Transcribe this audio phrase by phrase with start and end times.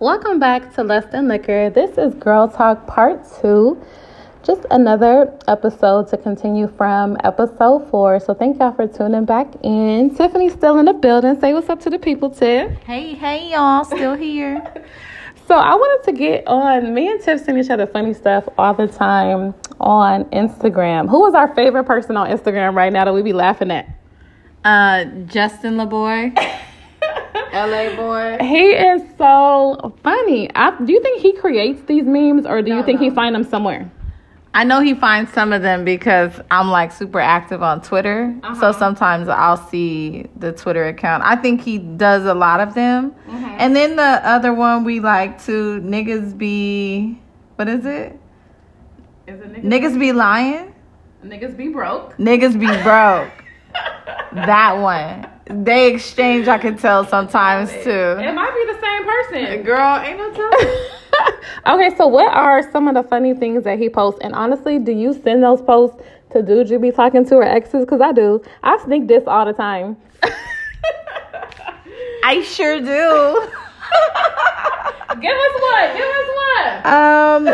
[0.00, 1.70] Welcome back to Less Than Liquor.
[1.70, 3.82] This is Girl Talk Part 2.
[4.44, 8.20] Just another episode to continue from episode 4.
[8.20, 10.10] So thank y'all for tuning back in.
[10.10, 11.40] Tiffanie's still in the building.
[11.40, 12.70] Say what's up to the people, Tiff.
[12.84, 14.62] Hey, hey, y'all, still here.
[15.48, 16.92] So I wanted to get on.
[16.92, 21.08] Me and Tiff send each other funny stuff all the time on Instagram.
[21.08, 23.88] Who is our favorite person on Instagram right now that we be laughing at?
[24.62, 26.36] Uh, Justin LaBoy,
[27.66, 28.38] LA boy.
[28.44, 30.50] He is so funny.
[30.54, 33.34] I, do you think he creates these memes or do you No, think he finds
[33.36, 33.90] them somewhere?
[34.54, 38.34] I know he finds some of them because I'm like super active on Twitter.
[38.42, 38.60] Uh-huh.
[38.60, 41.22] So sometimes I'll see the Twitter account.
[41.24, 43.14] I think he does a lot of them.
[43.28, 47.20] And then the other one we like to niggas be,
[47.56, 48.18] what is it?
[49.26, 50.74] Is it Niggas be lying?
[51.24, 52.16] niggas be broke?
[52.16, 53.30] Niggas be broke.
[54.46, 55.28] that one.
[55.50, 57.90] They exchange, I can tell sometimes too.
[57.90, 59.62] It might be the same person.
[59.64, 60.68] Girl, ain't no telling.
[61.66, 64.20] okay, so what are some of the funny things that he posts?
[64.22, 65.96] And honestly, do you send those posts
[66.32, 67.80] to dudes you be talking to or exes?
[67.84, 68.42] Because I do.
[68.62, 69.96] I sneak this all the time.
[72.24, 72.84] I sure do.
[75.20, 75.96] Give us one.
[75.96, 76.86] Give us one.
[76.86, 77.44] Um,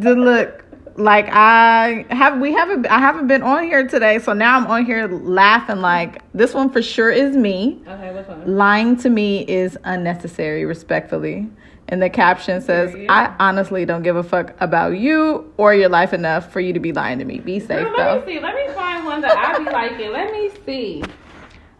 [0.00, 0.61] the look,
[0.96, 4.84] like I have, we haven't, I haven't been on here today, so now I'm on
[4.84, 5.76] here laughing.
[5.80, 7.82] Like this one for sure is me.
[7.86, 8.56] Okay, which one?
[8.56, 11.48] Lying to me is unnecessary, respectfully.
[11.88, 16.12] And the caption says, "I honestly don't give a fuck about you or your life
[16.14, 17.38] enough for you to be lying to me.
[17.40, 18.40] Be safe, Girl, though." let me see.
[18.40, 20.12] Let me find one that I be liking.
[20.12, 21.02] Let me see.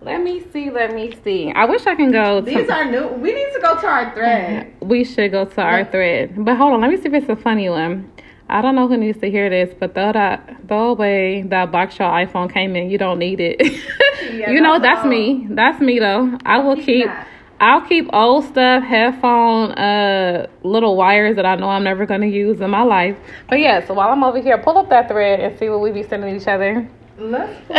[0.00, 0.70] Let me see.
[0.70, 1.52] Let me see.
[1.52, 2.40] I wish I can go.
[2.40, 3.06] To, These are new.
[3.08, 4.74] We need to go to our thread.
[4.80, 6.44] we should go to our thread.
[6.44, 6.80] But hold on.
[6.80, 8.10] Let me see if it's a funny one.
[8.52, 11.98] I don't know who needs to hear this, but throw that throw away that box
[11.98, 12.90] your iPhone came in.
[12.90, 13.60] You don't need it.
[14.22, 15.46] you know that's that's me.
[15.48, 16.38] That's me though.
[16.44, 17.28] I will keep that.
[17.60, 22.60] I'll keep old stuff, headphone, uh, little wires that I know I'm never gonna use
[22.60, 23.16] in my life.
[23.48, 25.92] But yeah, so while I'm over here, pull up that thread and see what we
[25.92, 26.88] be sending each other.
[27.18, 27.76] Let's pull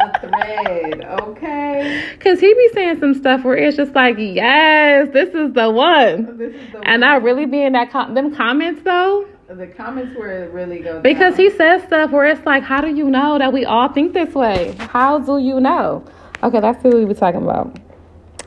[0.00, 2.16] up the thread, okay?
[2.20, 6.38] Cause he be saying some stuff where it's just like, yes, this is the one.
[6.38, 10.16] This is the And I really be in that com- them comments though, the comments
[10.16, 11.44] where it really goes because down.
[11.44, 14.34] he says stuff where it's like, how do you know that we all think this
[14.34, 14.76] way?
[14.78, 16.04] How do you know?
[16.42, 17.76] Okay, that's what we were talking about.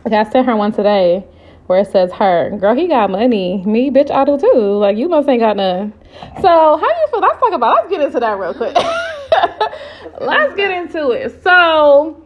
[0.05, 1.25] Okay, I sent her one today
[1.67, 3.63] where it says her, girl, he got money.
[3.65, 4.77] Me, bitch, I do too.
[4.77, 5.93] Like you must ain't got none.
[6.41, 7.19] So how you feel?
[7.19, 7.75] Let's talk about.
[7.75, 8.75] Let's get into that real quick.
[10.21, 11.43] let's get into it.
[11.43, 12.25] So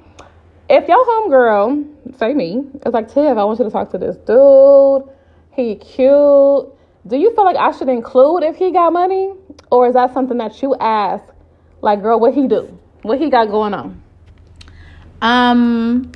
[0.70, 4.18] if your homegirl, say me, it's like, Tiff, I want you to talk to this
[4.18, 5.04] dude.
[5.52, 6.77] He cute.
[7.08, 9.32] Do you feel like I should include if he got money?
[9.72, 11.24] Or is that something that you ask?
[11.82, 12.78] Like, girl, what he do?
[13.02, 14.02] What he got going on?
[15.22, 16.12] Um,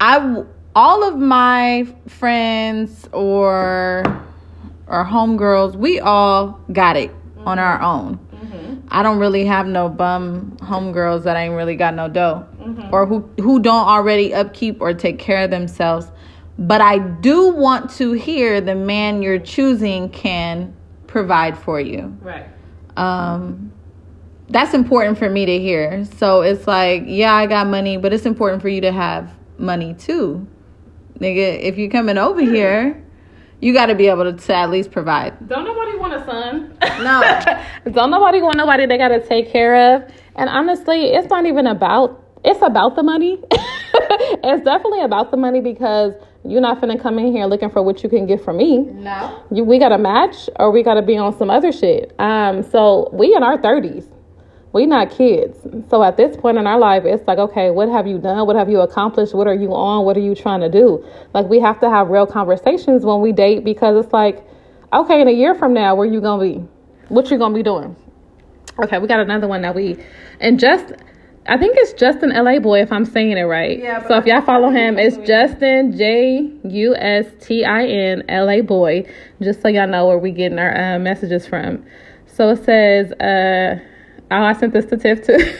[0.00, 4.02] I all of my friends or
[4.86, 7.84] or homegirls, we all got it on our mm-hmm.
[7.84, 8.18] own.
[8.18, 8.88] Mm-hmm.
[8.90, 12.92] I don't really have no bum homegirls that ain't really got no dough, mm-hmm.
[12.92, 16.08] or who who don't already upkeep or take care of themselves.
[16.58, 20.74] But I do want to hear the man you're choosing can
[21.06, 22.46] provide for you Right.
[22.96, 23.70] um
[24.48, 28.24] that's important for me to hear so it's like yeah i got money but it's
[28.24, 30.46] important for you to have money too
[31.18, 33.02] nigga if you're coming over here
[33.60, 36.76] you got to be able to, to at least provide Don't nobody want a son.
[37.04, 37.22] No.
[37.92, 40.10] Don't nobody want nobody they gotta take care of.
[40.34, 43.38] And honestly, it's not even about it's about the money.
[43.52, 46.12] it's definitely about the money because
[46.44, 48.78] you're not finna come in here looking for what you can get from me.
[48.78, 52.14] no You, we gotta match or we gotta be on some other shit.
[52.18, 54.06] Um, so we in our thirties.
[54.72, 55.58] We not kids.
[55.90, 58.46] So at this point in our life, it's like, okay, what have you done?
[58.46, 59.34] What have you accomplished?
[59.34, 60.06] What are you on?
[60.06, 61.04] What are you trying to do?
[61.34, 64.42] Like we have to have real conversations when we date because it's like,
[64.92, 66.64] okay, in a year from now, where you gonna be?
[67.08, 67.94] What you gonna be doing?
[68.82, 70.02] Okay, we got another one that we
[70.40, 70.94] and just
[71.46, 73.78] I think it's Justin LA boy if I'm saying it right.
[73.78, 78.48] Yeah, so if y'all follow him, it's Justin J U S T I N L
[78.48, 79.04] A boy.
[79.42, 81.84] Just so y'all know where we getting our uh, messages from.
[82.26, 83.80] So it says, uh,
[84.30, 85.52] oh, I sent this to Tiff too.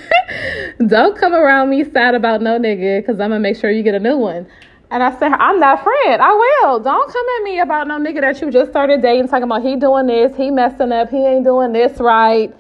[0.87, 3.97] Don't come around me sad about no nigga, because I'm gonna make sure you get
[3.97, 4.47] a new one.
[4.93, 6.23] And I said, I'm that friend.
[6.23, 6.79] I will.
[6.79, 9.75] Don't come at me about no nigga that you just started dating, talking about he
[9.75, 12.55] doing this, he messing up, he ain't doing this right.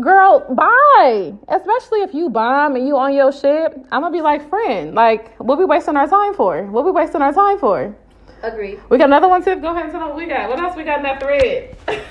[0.00, 1.32] Girl, bye.
[1.48, 5.34] Especially if you bomb and you on your shit, I'm gonna be like, friend, like,
[5.38, 6.64] what we wasting our time for?
[6.64, 7.96] What we wasting our time for?
[8.42, 8.78] Agreed.
[8.90, 9.60] We got another one, Tiff.
[9.62, 10.50] Go ahead and tell them what we got.
[10.50, 11.76] What else we got in that thread?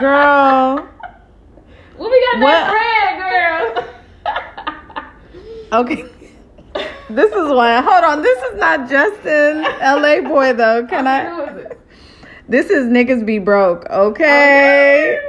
[0.00, 0.86] Girl.
[1.96, 2.50] what we got in What?
[2.50, 3.94] that thread, girl?
[5.80, 6.04] Okay.
[7.10, 7.84] This is one.
[7.84, 8.22] Hold on.
[8.22, 10.86] This is not Justin LA boy though.
[10.86, 11.28] Can I?
[11.28, 11.80] Who is it?
[12.48, 15.20] This is niggas be broke, okay?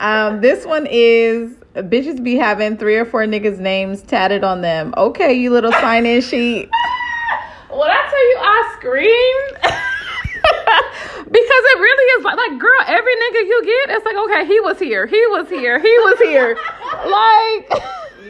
[0.00, 4.94] Um, this one is bitches be having three or four niggas' names tatted on them.
[4.96, 6.68] Okay, you little sign in sheet.
[7.70, 9.58] When I tell you I screamed.
[11.30, 14.58] because it really is like, like, girl, every nigga you get, it's like, okay, he
[14.60, 16.54] was here, he was here, he was here.
[17.06, 17.82] like,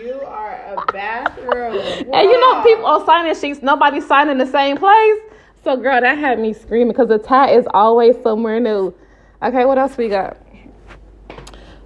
[0.05, 1.76] You are a bathroom.
[2.12, 5.21] and you know, people on signing sheets, nobody's signing the same place.
[5.62, 8.93] So, girl, that had me screaming because the tat is always somewhere new.
[9.41, 10.37] Okay, what else we got?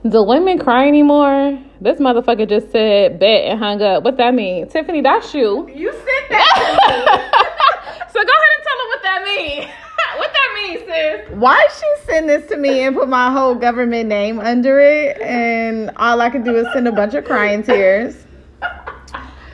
[0.09, 1.63] Do women cry anymore?
[1.81, 4.03] This motherfucker just said bet and hung up.
[4.03, 4.67] What that mean?
[4.67, 5.69] Tiffanie, that's you.
[5.69, 8.09] You said that.
[8.13, 9.69] so go ahead and tell them what that mean.
[10.17, 11.39] what that mean, sis?
[11.39, 15.93] Why she send this to me and put my whole government name under it, and
[15.97, 18.27] all I could do is send a bunch of crying tears?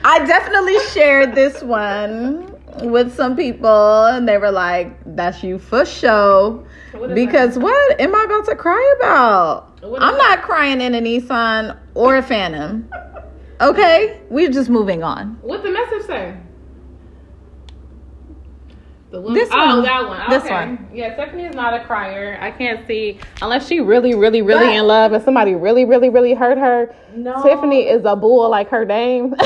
[0.03, 5.85] I definitely shared this one with some people, and they were like, "That's you for
[5.85, 9.79] show." What Because what am I about to cry about?
[9.83, 12.89] I'm not crying in a Nissan or a Phantom.
[13.61, 15.37] Okay, we're just moving on.
[15.41, 16.33] What the message say?
[19.11, 19.83] The one, This oh, one.
[19.83, 20.29] that one.
[20.29, 20.53] This Okay.
[20.53, 20.87] one.
[20.93, 22.37] Yeah, Stephanie is not a crier.
[22.41, 26.33] I can't see unless she really, really, really in love and somebody really, really, really
[26.35, 26.93] hurt her.
[27.15, 27.33] No.
[27.37, 29.33] Tiffanie is a bull like her name.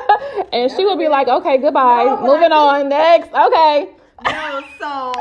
[0.52, 2.04] and she will be like, okay, goodbye.
[2.04, 2.88] No, Moving on.
[2.88, 3.32] Next.
[3.32, 3.88] Okay.
[4.24, 5.12] No, so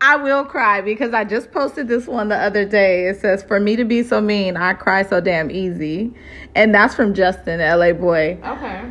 [0.00, 3.06] I will cry because I just posted this one the other day.
[3.08, 6.14] It says, "For me to be so mean, I cry so damn easy,"
[6.54, 8.38] and that's from Justin, LA boy.
[8.44, 8.84] Okay.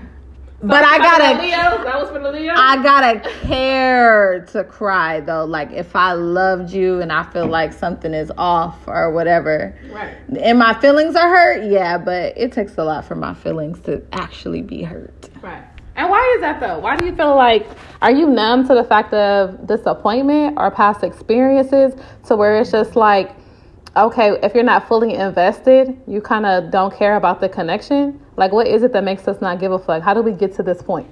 [0.62, 1.83] But I gotta, Leos.
[1.83, 2.54] That was for the Leo.
[2.56, 5.45] I gotta care to cry though.
[5.45, 10.18] Like if I loved you and I feel like something is off or whatever, right.
[10.42, 12.00] and my feelings are hurt, yeah.
[12.00, 15.30] But it takes a lot for my feelings to actually be hurt.
[15.44, 15.63] Right.
[15.95, 16.80] And why is that though?
[16.80, 17.68] Why do you feel like
[18.01, 21.94] are you numb to the fact of disappointment or past experiences
[22.25, 23.36] to where it's just like
[23.95, 28.19] okay, if you're not fully invested, you kind of don't care about the connection?
[28.36, 30.04] Like what is it that makes us not give a fuck?
[30.04, 31.10] How do we get to this point?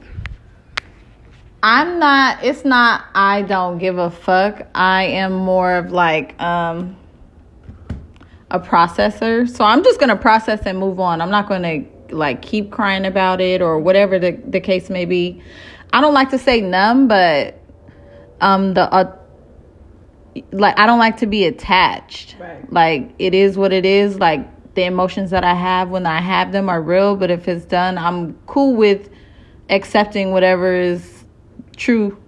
[1.63, 4.67] I'm not it's not I don't give a fuck.
[4.75, 6.95] I am more of like um
[8.51, 9.49] a processor.
[9.49, 11.21] So I'm just going to process and move on.
[11.21, 15.05] I'm not going to like keep crying about it or whatever the the case may
[15.05, 15.41] be.
[15.91, 17.59] I don't like to say numb, but
[18.41, 19.17] um the uh,
[20.51, 22.35] like I don't like to be attached.
[22.39, 22.71] Right.
[22.71, 24.19] Like it is what it is.
[24.19, 27.65] Like the emotions that I have when I have them are real, but if it's
[27.65, 29.09] done, I'm cool with
[29.69, 31.25] accepting whatever is
[31.75, 32.21] true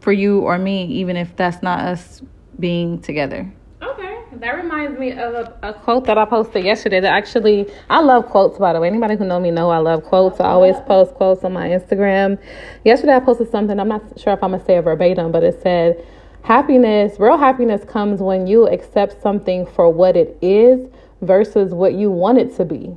[0.00, 2.20] for you or me, even if that's not us
[2.58, 3.50] being together.
[3.80, 4.18] Okay.
[4.34, 8.26] That reminds me of a, a quote that I posted yesterday that actually I love
[8.26, 8.88] quotes by the way.
[8.88, 10.40] Anybody who know me know I love quotes.
[10.40, 12.38] I always post quotes on my Instagram.
[12.84, 15.62] Yesterday I posted something, I'm not sure if I'm gonna say it verbatim, but it
[15.62, 16.04] said
[16.44, 20.78] happiness, real happiness comes when you accept something for what it is
[21.22, 22.94] versus what you want it to be.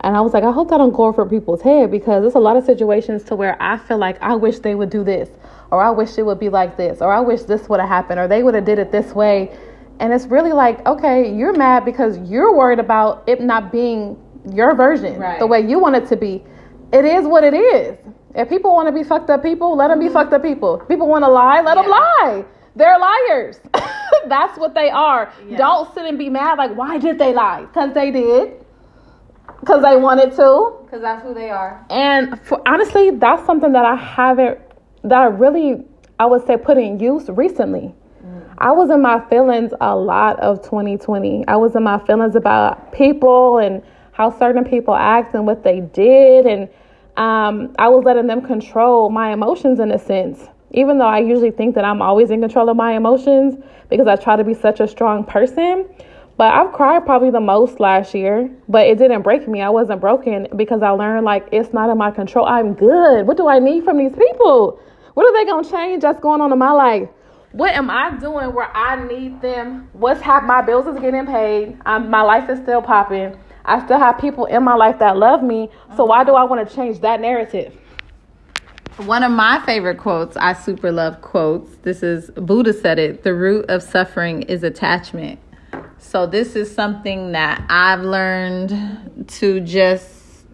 [0.00, 2.38] And I was like, I hope that don't go over people's head because there's a
[2.38, 5.30] lot of situations to where I feel like I wish they would do this,
[5.72, 8.20] or I wish it would be like this, or I wish this would have happened,
[8.20, 9.50] or they would have did it this way.
[9.98, 14.22] And it's really like, okay, you're mad because you're worried about it not being
[14.52, 15.38] your version, Right.
[15.38, 16.44] the way you want it to be.
[16.92, 17.98] It is what it is.
[18.34, 20.14] If people want to be fucked up people, let them be mm-hmm.
[20.14, 20.78] fucked up people.
[20.86, 22.44] People want to lie, let them lie.
[22.78, 23.60] They're liars.
[24.28, 25.32] That's what they are.
[25.48, 25.56] Yeah.
[25.58, 27.62] Don't sit and be mad like, why did they lie?
[27.62, 28.64] Because they did.
[29.60, 30.76] Because they wanted to.
[30.84, 31.84] Because that's who they are.
[31.90, 34.58] And for, honestly, that's something that I haven't,
[35.02, 35.84] that I really,
[36.18, 37.94] I would say, put in use recently.
[38.60, 41.46] I was in my feelings a lot of 2020.
[41.46, 43.82] I was in my feelings about people and
[44.12, 46.44] how certain people act and what they did.
[46.44, 46.68] And
[47.16, 50.40] um, I was letting them control my emotions in a sense.
[50.72, 53.56] Even though I usually think that I'm always in control of my emotions
[53.88, 55.86] because I try to be such a strong person.
[56.36, 59.60] But I've cried probably the most last year, but it didn't break me.
[59.60, 62.46] I wasn't broken because I learned like it's not in my control.
[62.46, 63.26] I'm good.
[63.26, 64.78] What do I need from these people?
[65.14, 67.08] What are they gonna change that's going on in my life?
[67.52, 69.88] What am I doing where I need them?
[69.94, 70.48] What's happening?
[70.48, 71.76] My bills is getting paid.
[71.84, 73.36] I'm, my life is still popping.
[73.64, 75.70] I still have people in my life that love me.
[75.96, 77.74] So why do I want to change that narrative?
[78.98, 81.76] One of my favorite quotes, I super love quotes.
[81.82, 85.38] This is Buddha said it the root of suffering is attachment.
[85.98, 90.44] So, this is something that I've learned to just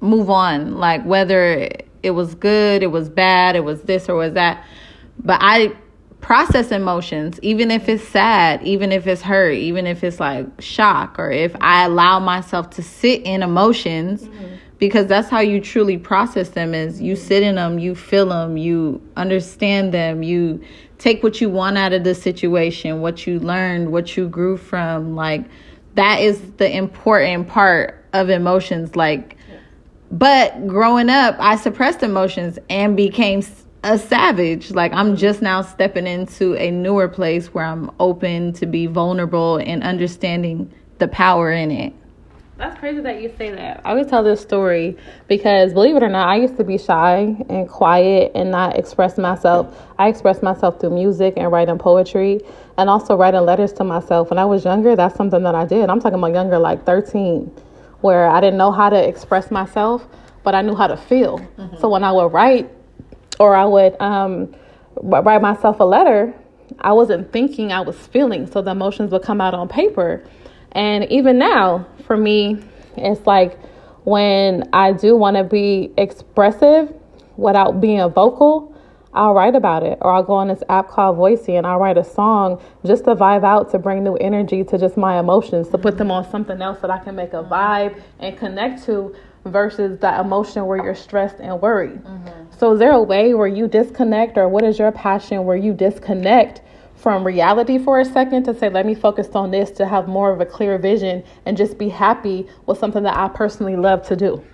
[0.00, 0.76] move on.
[0.76, 1.70] Like, whether
[2.02, 4.62] it was good, it was bad, it was this or was that.
[5.18, 5.74] But I
[6.20, 11.18] process emotions, even if it's sad, even if it's hurt, even if it's like shock,
[11.18, 14.54] or if I allow myself to sit in emotions mm-hmm.
[14.80, 18.56] Because that's how you truly process them is you sit in them you feel them
[18.56, 20.60] you understand them you
[20.98, 25.14] take what you want out of the situation what you learned what you grew from
[25.14, 25.44] like
[25.94, 29.36] that is the important part of emotions like
[30.10, 33.42] but growing up i suppressed emotions and became
[33.84, 38.66] a savage like i'm just now stepping into a newer place where i'm open to
[38.66, 41.92] be vulnerable and understanding the power in it
[42.60, 43.80] that's crazy that you say that.
[43.84, 44.96] I always tell this story
[45.28, 49.16] because, believe it or not, I used to be shy and quiet and not express
[49.16, 49.74] myself.
[49.98, 52.40] I express myself through music and writing poetry
[52.76, 54.28] and also writing letters to myself.
[54.28, 55.88] When I was younger, that's something that I did.
[55.88, 57.46] I'm talking about younger, like 13,
[58.02, 60.06] where I didn't know how to express myself,
[60.42, 61.38] but I knew how to feel.
[61.38, 61.78] Mm-hmm.
[61.78, 62.70] So when I would write
[63.38, 64.54] or I would um,
[64.96, 66.34] write myself a letter,
[66.78, 68.46] I wasn't thinking, I was feeling.
[68.46, 70.22] So the emotions would come out on paper.
[70.72, 72.62] And even now, for me,
[72.96, 73.58] it's like
[74.04, 76.92] when I do want to be expressive
[77.36, 78.74] without being vocal,
[79.12, 79.98] I'll write about it.
[80.00, 83.16] Or I'll go on this app called Voisey and I'll write a song just to
[83.16, 86.62] vibe out to bring new energy to just my emotions, to put them on something
[86.62, 90.94] else that I can make a vibe and connect to versus that emotion where you're
[90.94, 92.02] stressed and worried.
[92.04, 92.56] Mm-hmm.
[92.56, 95.72] So, is there a way where you disconnect, or what is your passion where you
[95.72, 96.60] disconnect
[97.00, 100.30] from reality for a second to say, let me focus on this to have more
[100.32, 104.16] of a clear vision and just be happy with something that I personally love to
[104.16, 104.44] do?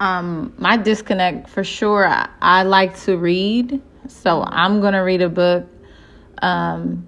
[0.00, 2.08] Um, my disconnect for sure.
[2.08, 5.66] I, I like to read, so I'm gonna read a book.
[6.40, 7.06] Um,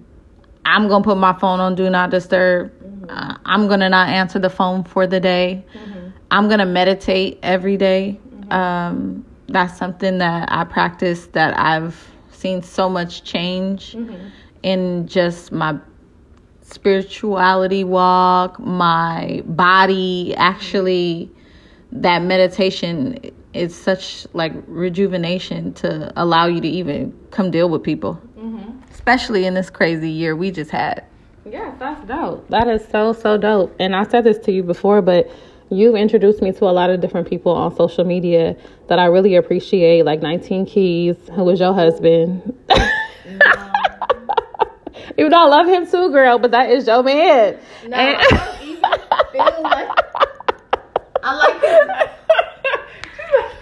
[0.65, 2.71] I'm gonna put my phone on do not disturb.
[2.71, 3.05] Mm-hmm.
[3.09, 5.65] Uh, I'm gonna not answer the phone for the day.
[5.73, 6.09] Mm-hmm.
[6.29, 8.19] I'm gonna meditate every day.
[8.29, 8.51] Mm-hmm.
[8.51, 12.10] Um, that's something that I practice that I've
[12.41, 14.27] seen so much change mm-hmm.
[14.63, 15.77] in just my
[16.61, 21.31] spirituality walk, my body actually
[21.91, 23.19] that meditation
[23.53, 28.19] is such like rejuvenation to allow you to even come deal with people.
[28.37, 28.79] Mm-hmm.
[28.91, 31.05] Especially in this crazy year we just had.
[31.45, 32.47] Yes, that's dope.
[32.49, 33.75] That is so so dope.
[33.79, 35.29] And I said this to you before, but
[35.71, 38.55] you've introduced me to a lot of different people on social media
[38.87, 42.41] that I really appreciate, like 19 Keys, who was your husband.
[45.17, 47.57] Even though I love him too, girl, but that is your man.
[47.87, 48.81] No, and- I don't even
[49.31, 49.89] feel like
[51.23, 51.89] I like his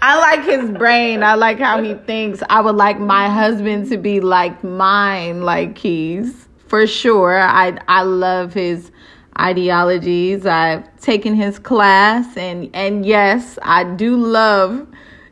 [0.01, 1.23] I like his brain.
[1.23, 2.41] I like how he thinks.
[2.49, 6.47] I would like my husband to be like mine, like Keys.
[6.67, 7.37] For sure.
[7.37, 8.91] I I love his
[9.39, 10.45] ideologies.
[10.45, 14.87] I've taken his class and and yes, I do love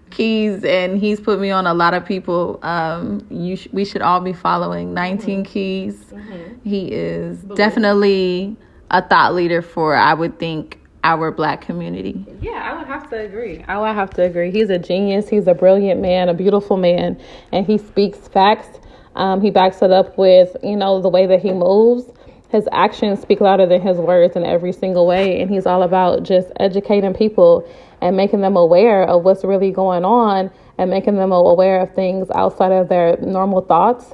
[0.10, 4.02] Keys and he's put me on a lot of people um you sh- we should
[4.02, 5.44] all be following 19 mm-hmm.
[5.44, 5.96] Keys.
[6.06, 6.70] Mm-hmm.
[6.70, 8.56] He is definitely
[8.90, 12.26] a thought leader for I would think our black community.
[12.42, 13.64] Yeah, I would have to agree.
[13.68, 14.52] I would have to agree.
[14.52, 15.30] He's a genius.
[15.30, 17.18] He's a brilliant man, a beautiful man,
[17.54, 18.80] and he speaks facts.
[19.16, 22.12] Um, he backs it up with, you know, the way that he moves
[22.50, 25.42] his actions speak louder than his words in every single way.
[25.42, 27.70] And he's all about just educating people
[28.02, 32.30] and making them aware of what's really going on and making them aware of things
[32.36, 34.14] outside of their normal thoughts,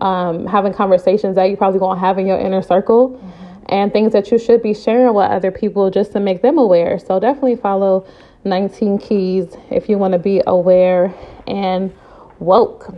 [0.00, 3.10] um, having conversations that you probably won't have in your inner circle.
[3.10, 3.48] Mm-hmm.
[3.68, 6.98] And things that you should be sharing with other people just to make them aware.
[6.98, 8.06] So definitely follow
[8.44, 11.14] 19 Keys if you want to be aware
[11.46, 11.94] and
[12.38, 12.92] woke.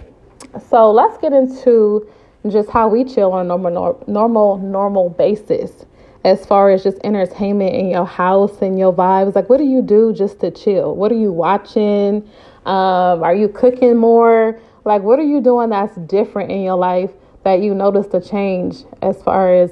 [0.69, 2.09] So let's get into
[2.51, 5.87] just how we chill on a normal, normal, normal basis
[6.25, 9.35] as far as just entertainment in your house and your vibes.
[9.35, 10.95] Like, what do you do just to chill?
[10.97, 12.29] What are you watching?
[12.65, 14.59] Um, are you cooking more?
[14.85, 17.11] Like, what are you doing that's different in your life
[17.45, 19.71] that you noticed a change as far as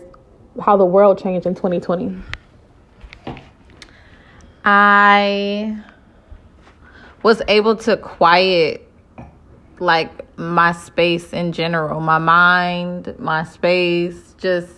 [0.61, 2.17] how the world changed in 2020?
[4.64, 5.83] I
[7.23, 8.92] was able to quiet
[9.83, 14.71] like my space in general, my mind, my space, just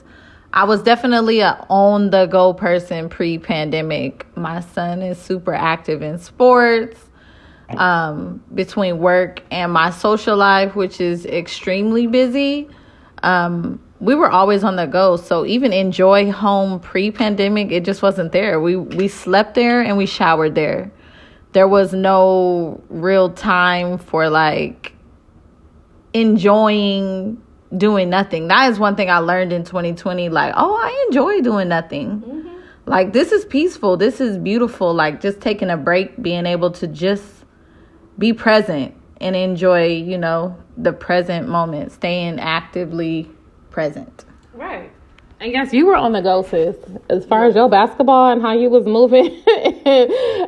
[0.52, 4.26] I was definitely a on the go person pre pandemic.
[4.36, 6.98] My son is super active in sports.
[7.76, 12.68] Um, between work and my social life, which is extremely busy,
[13.22, 15.16] um, we were always on the go.
[15.16, 18.60] So even enjoy home pre pandemic, it just wasn't there.
[18.60, 20.92] We we slept there and we showered there.
[21.52, 24.93] There was no real time for like
[26.14, 27.42] enjoying
[27.76, 28.48] doing nothing.
[28.48, 30.28] That is one thing I learned in 2020.
[30.30, 32.20] Like, oh, I enjoy doing nothing.
[32.20, 32.48] Mm-hmm.
[32.86, 33.96] Like, this is peaceful.
[33.96, 34.94] This is beautiful.
[34.94, 37.24] Like, just taking a break, being able to just
[38.18, 43.30] be present and enjoy, you know, the present moment, staying actively
[43.70, 44.24] present.
[44.52, 44.92] Right.
[45.44, 46.74] And guess you were on the go, sis.
[47.10, 49.26] As far as your basketball and how you was moving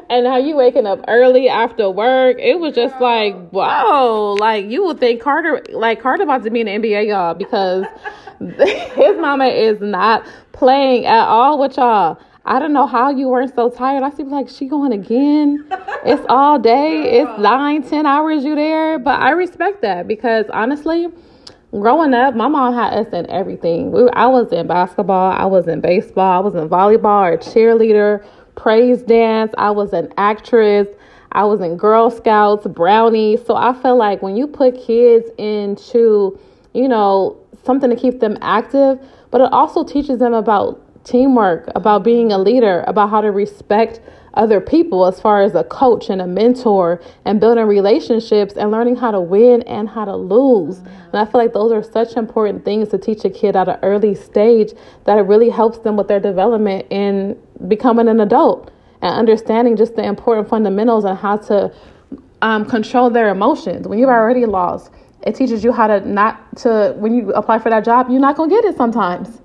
[0.09, 4.39] and how you waking up early after work, it was just like, whoa.
[4.41, 7.85] Like you would think Carter like Carter about to be in the NBA, y'all, because
[8.41, 12.19] his mama is not playing at all with y'all.
[12.47, 14.03] I don't know how you weren't so tired.
[14.03, 15.67] I see like she going again.
[16.07, 17.21] It's all day.
[17.21, 18.99] It's nine, ten hours you there.
[18.99, 21.09] But I respect that because honestly,
[21.73, 23.93] growing up, my mom had us in everything.
[23.93, 28.25] We, I was in basketball, I was in baseball, I was in volleyball, or cheerleader,
[28.57, 29.53] praise dance.
[29.59, 30.89] I was an actress.
[31.33, 33.45] I was in Girl Scouts, brownies.
[33.45, 36.39] So I feel like when you put kids into,
[36.73, 38.99] you know, something to keep them active,
[39.31, 44.01] but it also teaches them about teamwork, about being a leader, about how to respect
[44.37, 48.97] other people as far as a coach and a mentor and building relationships and learning
[48.97, 50.79] how to win and how to lose.
[50.79, 53.79] And I feel like those are such important things to teach a kid at an
[53.83, 54.73] early stage
[55.05, 58.71] that it really helps them with their development in becoming an adult
[59.03, 61.73] and understanding just the important fundamentals and how to
[62.43, 63.89] um, control their emotions.
[63.89, 64.91] When you've already lost,
[65.27, 68.37] it teaches you how to not to when you apply for that job, you're not
[68.37, 69.41] gonna get it sometimes.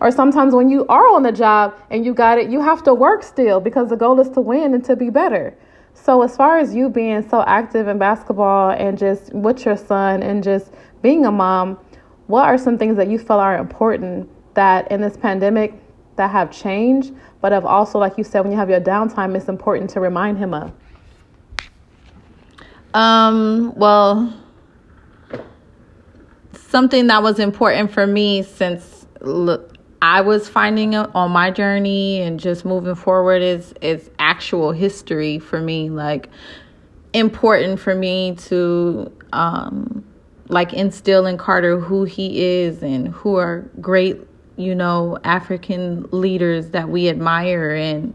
[0.00, 2.94] Or sometimes when you are on the job and you got it, you have to
[2.94, 5.56] work still because the goal is to win and to be better.
[5.94, 10.22] So, as far as you being so active in basketball and just with your son
[10.22, 11.78] and just being a mom,
[12.26, 15.74] what are some things that you feel are important that in this pandemic
[16.16, 19.48] that have changed, but have also, like you said, when you have your downtime, it's
[19.48, 20.72] important to remind him of?
[22.92, 24.34] Um, well,
[26.52, 29.06] something that was important for me since
[30.06, 35.60] I was finding on my journey and just moving forward is is actual history for
[35.60, 36.28] me like
[37.12, 40.04] important for me to um
[40.48, 44.20] like instill in Carter who he is and who are great
[44.54, 48.14] you know African leaders that we admire and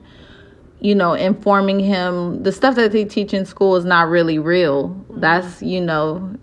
[0.80, 2.42] you know informing him.
[2.42, 4.88] The stuff that they teach in school is not really real.
[4.92, 5.20] Mm-hmm.
[5.20, 6.38] that's you know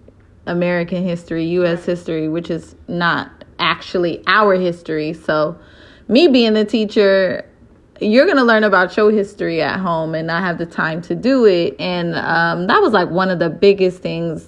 [0.47, 5.13] American history US history which is not actually our history.
[5.13, 5.59] So,
[6.09, 7.49] me being a teacher,
[8.01, 11.15] you're going to learn about your history at home and not have the time to
[11.15, 11.77] do it.
[11.79, 14.47] And um, that was like one of the biggest things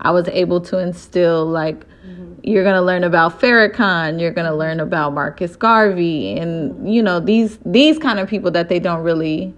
[0.00, 1.46] I was able to instill.
[1.46, 2.34] Like, mm-hmm.
[2.42, 7.02] you're going to learn about Farrakhan, you're going to learn about Marcus Garvey, and you
[7.02, 9.54] know these these kind of people that they don't really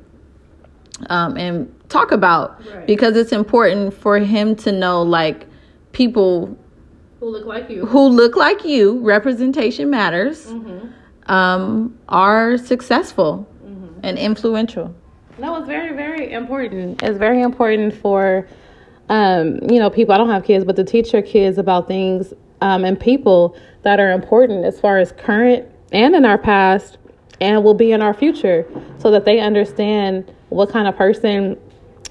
[1.09, 2.87] um, and talk about right.
[2.87, 5.47] because it's important for him to know like
[5.93, 6.57] people
[7.21, 11.33] who look like you, who look like you, representation matters, mm-hmm.
[11.33, 14.01] um, are successful mm-hmm.
[14.03, 14.95] and influential.
[15.39, 17.03] No, it's very, very important.
[17.03, 18.47] It's very important for,
[19.09, 20.15] um, you know, people.
[20.15, 24.01] I don't have kids, but to teach your kids about things um, and people that
[24.01, 26.99] are important as far as current and in our past
[27.41, 28.67] and will be in our future
[28.99, 31.59] so that they understand what kind of person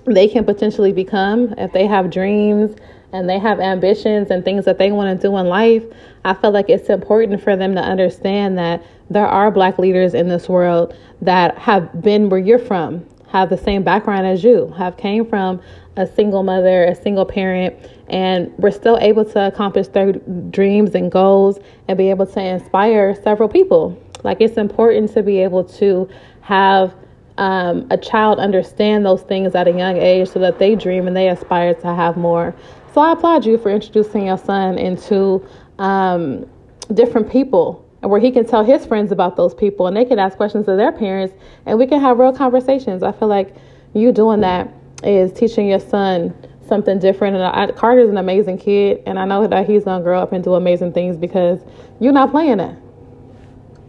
[0.06, 2.76] they can potentially become if they have dreams
[3.16, 5.84] and they have ambitions and things that they want to do in life,
[6.24, 10.28] I feel like it's important for them to understand that there are black leaders in
[10.28, 14.98] this world that have been where you're from, have the same background as you, have
[14.98, 15.62] came from
[15.98, 17.74] a single mother, a single parent,
[18.10, 20.12] and we're still able to accomplish their
[20.52, 24.02] dreams and goals and be able to inspire several people.
[24.24, 26.10] Like it's important to be able to
[26.42, 26.94] have
[27.38, 31.16] um, a child understand those things at a young age so that they dream and
[31.16, 32.56] they aspire to have more.
[32.96, 35.46] So I applaud you for introducing your son into
[35.80, 36.46] um,
[36.94, 40.38] different people where he can tell his friends about those people and they can ask
[40.38, 43.04] questions to their parents and we can have real conversations.
[43.04, 43.54] I feel like
[43.94, 46.34] you doing that is teaching your son
[46.70, 47.36] something different.
[47.36, 50.42] And I, Carter's an amazing kid, and I know that he's gonna grow up and
[50.42, 51.60] do amazing things because
[52.00, 52.78] you're not playing it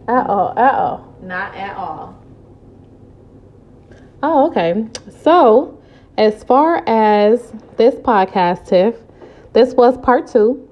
[0.09, 0.59] at all.
[0.59, 1.15] At all.
[1.21, 2.21] Not at all.
[4.21, 4.85] Oh, okay.
[5.21, 5.76] So
[6.17, 8.95] as far as this podcast, Tiff,
[9.53, 10.67] this was part two.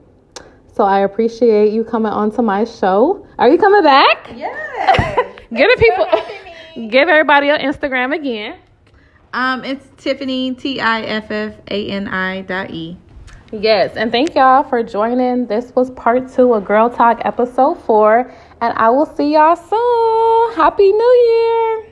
[0.73, 3.25] So I appreciate you coming onto my show.
[3.38, 4.29] Are you coming back?
[4.36, 5.15] Yeah.
[5.53, 8.58] give the people, give everybody your Instagram again.
[9.34, 12.97] Um, it's Tiffanie T I F F A N I dot E.
[13.51, 15.45] Yes, and thank y'all for joining.
[15.45, 20.55] This was part two of Girl Talk episode four, and I will see y'all soon.
[20.55, 21.86] Happy New Year!